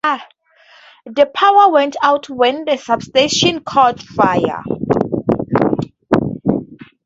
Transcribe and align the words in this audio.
The 1.05 1.27
power 1.31 1.71
went 1.71 1.95
out 2.01 2.27
when 2.27 2.65
the 2.65 2.75
substation 2.77 3.59
caught 3.59 4.01
fire. 4.01 4.63